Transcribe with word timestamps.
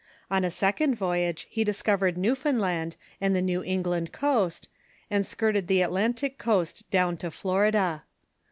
On 0.31 0.43
a 0.43 0.49
sec 0.49 0.81
ond 0.81 0.95
voyage 0.95 1.45
he 1.51 1.63
discovered 1.63 2.17
Newfoundland 2.17 2.95
and 3.21 3.35
the 3.35 3.39
New 3.43 3.61
Eng 3.61 3.83
land 3.83 4.11
coast, 4.11 4.67
and 5.11 5.27
skirted 5.27 5.67
the 5.67 5.81
Atlantic 5.83 6.39
coast 6.39 6.89
down 6.89 7.17
to 7.17 7.29
Florida. 7.29 8.01